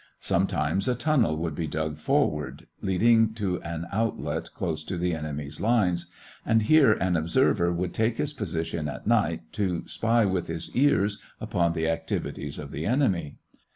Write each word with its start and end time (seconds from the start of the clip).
Sometimes 0.21 0.87
a 0.87 0.95
tunnel 0.95 1.37
would 1.37 1.53
be 1.53 1.67
dug 1.67 1.99
forward, 1.99 2.65
leading 2.81 3.35
to 3.35 3.61
an 3.61 3.85
outlet 3.91 4.51
close 4.55 4.83
to 4.85 4.97
the 4.97 5.13
enemy's 5.13 5.61
lines, 5.61 6.07
and 6.43 6.63
here 6.63 6.93
an 6.93 7.15
observer 7.15 7.71
would 7.71 7.93
take 7.93 8.17
his 8.17 8.33
position 8.33 8.87
at 8.89 9.05
night 9.05 9.43
to 9.53 9.87
spy 9.87 10.25
with 10.25 10.47
his 10.47 10.75
ears 10.75 11.19
upon 11.39 11.73
the 11.73 11.87
activities 11.87 12.57
of 12.57 12.71
the 12.71 12.83
enemy. 12.83 13.35